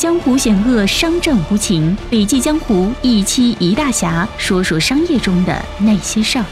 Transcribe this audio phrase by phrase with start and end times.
[0.00, 1.94] 江湖险恶，商战无情。
[2.08, 6.44] 笔记江湖一期一大侠，说说商业中的那些事儿。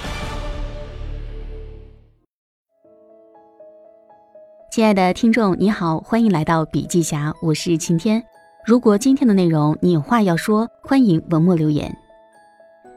[4.71, 8.23] 亲爱的听众，你好，欢迎来到笔记侠，我是晴天。
[8.67, 11.91] 如果今天的内容你有话要说，欢迎文末留言。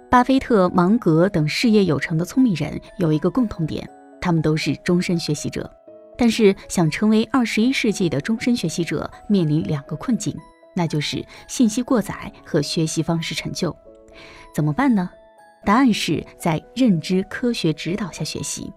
[0.09, 3.89] 巴菲特、芒格等事业有成的聪明人有一个共同点，
[4.20, 5.71] 他们都是终身学习者。
[6.21, 10.38] 但是，想成为二十一世纪的终身学习者，面临两个困境，
[10.75, 13.75] 那就是信息过载和学习方式陈旧。
[14.53, 15.09] 怎么办呢？
[15.65, 18.71] 答案是在认知科学指导下学习。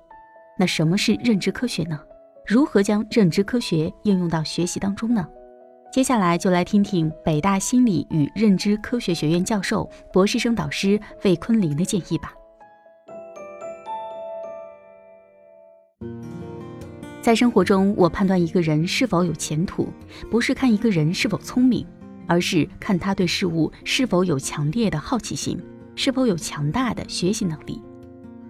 [0.58, 2.00] 那什么是认知科学呢？
[2.46, 5.28] 如何将认知科学应用到学习当中呢？
[5.92, 12.32] 接下来就来听听北大心理与认知科学学院教授、博士生导师魏坤林的建议吧。
[17.24, 19.88] 在生活中，我判断一个人是否有前途，
[20.30, 21.86] 不是看一个人是否聪明，
[22.26, 25.58] 而是看他对事物是否有强烈的好奇心，
[25.96, 27.80] 是否有强大的学习能力。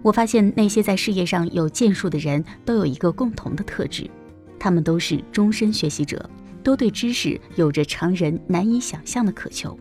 [0.01, 4.11] 我发现那些在事业上有建树的人都有一个共同的特质，
[4.59, 6.29] 他们都是终身学习者，
[6.61, 9.79] 都对知识有着常人难以想象的渴求。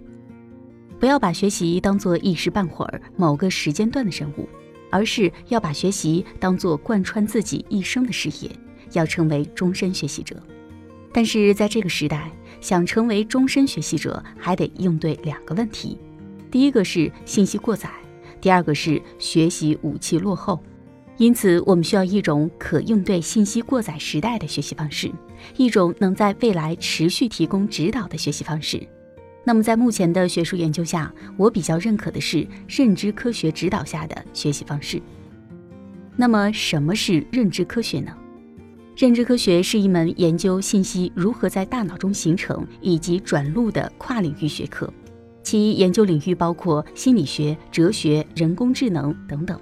[1.00, 4.48] 不要把学习当做一时半会儿、某个时间段的任务，
[4.88, 8.48] 而是要把学习当做贯穿自己一生的事业。
[8.94, 10.42] 要成为终身学习者，
[11.12, 15.98] 但是在这个时代，想成为终身学习者，还得应对两个问题：
[16.50, 17.90] 第一个是信息过载，
[18.40, 20.58] 第二个是学习武器落后。
[21.16, 25.08] 因此，我们需要一种可应对信息过载时代的学习方式，
[25.56, 28.84] 一种能在未来持续提供指导的学习方式。
[29.44, 35.00] 那么，在目前的学术研究下，我比较认可的是认知科学指导下的学习方式。
[36.16, 38.12] 那么，什么是认知科学呢？
[38.96, 44.88] 认知科学是一门研究信息如何在大脑中形成以及转录的跨领域学科，
[45.42, 49.58] 其研究领域包括心理学、哲学、人工智能等等。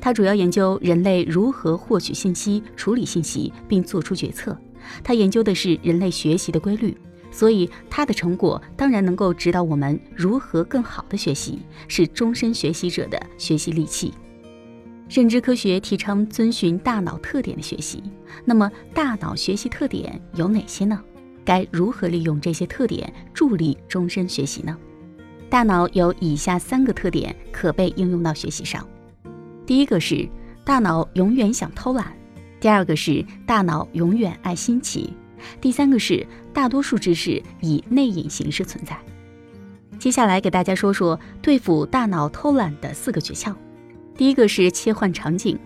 [0.00, 4.56] 它主要研究人类如何获取信息、处理信息并做出决策。
[5.02, 6.96] 它研究的是人类学习的规律，
[7.30, 14.14] 所以它的成果当然能够指导我们如何更好的学习，是终身学习者的学习利器。
[15.08, 18.02] 认知科学提倡遵循大脑特点的学习，
[18.44, 21.00] 那么大脑学习特点有哪些呢？
[21.44, 24.76] 该如何利用这些特点助力终身学习呢？
[25.50, 28.84] 大脑有以下三个特点可被应用到学习上：
[29.66, 30.26] 第一个是
[30.64, 32.06] 大脑永远想偷懒；
[32.58, 35.10] 第二个是大脑永远爱新奇；
[35.60, 38.98] 第三个是大多数知识以内隐形式存在。
[39.98, 43.54] 接下来给大家说说对付大脑偷懒的四个诀窍。
[44.16, 45.58] 第一个是切换场景，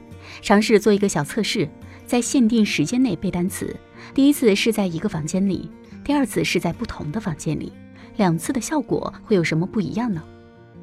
[0.42, 1.68] 尝试做一个小测试，
[2.06, 3.74] 在限定时间内背单词。
[4.14, 5.70] 第一次是在一个房间里，
[6.02, 7.72] 第二次是在不同的房间里，
[8.16, 10.22] 两次的效果会有什么不一样呢？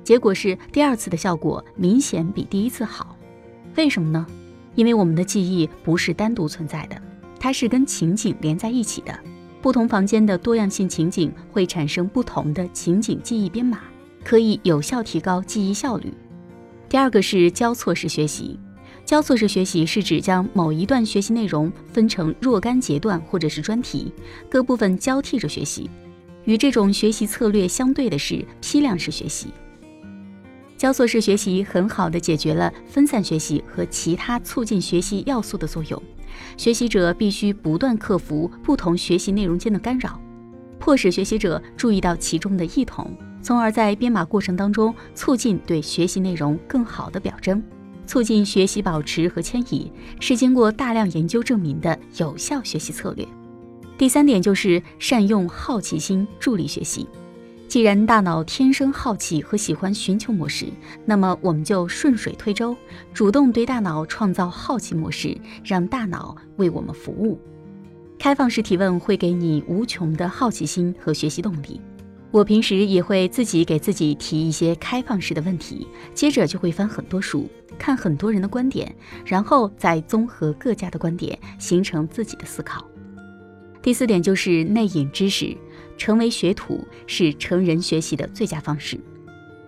[0.04, 3.18] 结果是第二次的效果明显比第一次好。
[3.76, 4.26] 为什么呢？
[4.76, 7.02] 因为我们的记忆不是单独存在的，
[7.40, 9.18] 它是跟情景连在一起的。
[9.62, 13.80] 不同房间的多样性情景会产生不同的情景记忆编码，
[14.24, 16.14] 可以有效提高记忆效率。
[16.88, 18.60] 第二个是交错式学习，
[19.04, 24.14] 交错式学习是指将某一段学习内容分成若干节段或者是专题，
[24.50, 25.90] 各部分交替着学习。
[26.46, 29.48] 与这种学习策略相对的是批量式学习。
[30.78, 36.02] 交错式学习很好的解决了分散学习和其他促进学习要素的作用。
[36.58, 40.22] 学习者必须不断克服不同学习内容间的干扰，
[40.78, 43.12] 迫使学习者注意到其中的异同。
[43.46, 47.62] 从而在编码过程当中促进对学习内容更好的表征，
[48.08, 53.24] 促进学习保持和迁移，是经过大量研究证明的有效学习策略。
[54.00, 57.08] 第三点就是善用好奇心助力学习。
[57.68, 60.66] 既然大脑天生好奇和喜欢寻求模式，
[61.06, 62.76] 那么我们就顺水推舟，
[63.14, 67.40] 主动对大脑创造好奇模式，让大脑为我们服务。
[68.18, 71.80] 开放式提问会给你无穷的好奇心和学习动力。
[72.36, 77.50] 我平时也会自己给自己提一些开放式的问题，接着就会翻很多书，
[77.80, 78.94] 看很多人的观点，
[79.26, 82.86] 然后再综合各家的观点，形成自己的思考。
[83.82, 85.56] 第四点就是内隐知识，
[85.98, 89.00] 成为学徒是成人学习的最佳方式。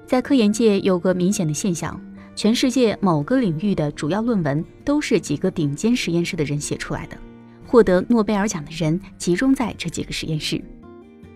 [0.06, 1.98] 在科研界有个明显的现象，
[2.36, 7.18] 全世界某个领域的主要论文都是几个顶尖实验室的人写出来的，
[7.66, 10.62] 获得诺贝尔奖的人集中在这几个实验室。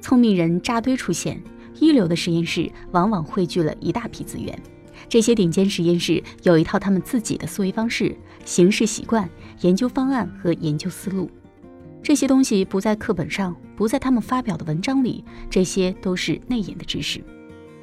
[0.01, 1.42] 聪明人扎堆出现，
[1.80, 4.57] 一流的实验室往往汇聚了一大批资源。
[5.07, 9.30] 这些顶尖实验室有一套他们自己的思维方式、行事习惯、
[9.62, 11.30] 研究方案和研究思路。
[12.03, 17.19] 这些东西不在课本上，不不在他们发表的文章里，这些都是内隐的知识。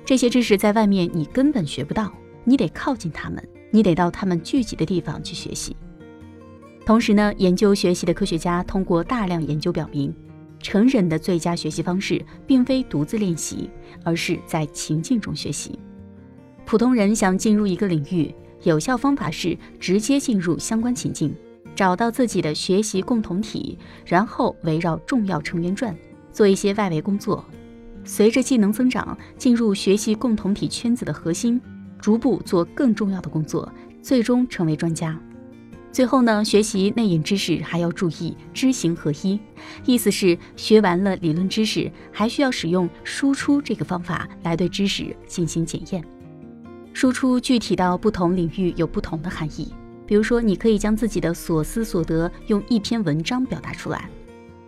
[0.04, 2.12] 这些知识在外面你根本学不到，
[2.44, 3.42] 你得靠近他们，
[3.72, 5.76] 你得到他们聚集的地方去学习。
[6.86, 10.14] 同时呢，研究学习的科学家通过大量研究表明，
[10.60, 13.70] 成人的最佳学习方式并非独自练习，
[14.04, 15.78] 而是在情境中学习。
[16.66, 21.34] 普通人想进入一个领域，有效方法是直接进入相关情境，
[21.74, 25.96] 找到自己的学习共同体，然后围绕重要成员转，
[26.32, 27.44] 做一些外围工作。
[28.04, 31.60] 随着技能增长，进入学习共同体圈子的核心，
[32.00, 33.70] 逐步做更重要的工作，
[34.02, 35.18] 最终成为专家。
[35.90, 39.40] 最后呢，学习内隐知识还要注意知行合一，
[39.84, 46.04] 意思是学完了理论知识，还需要使用输出这个方法来对知识进行检验。
[46.92, 49.72] 输出具体到不同领域有不同的含义，
[50.06, 54.08] 比如说，你可以将自己的所思所得用一篇文章表达出来。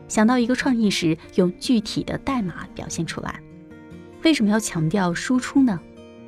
[0.08, 3.40] 想到一个创意时，用具体的代码表现出来。
[4.22, 5.78] 为什么要强调输出呢？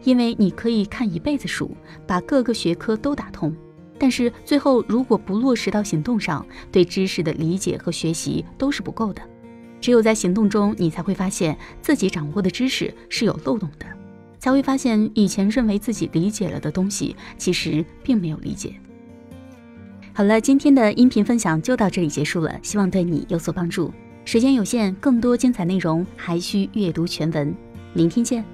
[0.04, 1.70] 因为你可以看一辈子书，
[2.06, 3.54] 把各个学科都打通，
[4.02, 9.22] 但是最后如果不落实到行动上，对知识的理解和学习都是不够的。
[9.80, 13.86] 只有在行动中，你才会发现自己掌握的知识是有漏洞的，
[14.40, 18.74] 才会发现以前认为自己理解了的东西，其实并没有理解。
[20.12, 23.94] 好了，今天的音频分享就到这里结束了，希望对你有所帮助。
[24.24, 27.54] 时间有限，更多精彩内容还需阅读全文。
[27.94, 28.44] 明天见。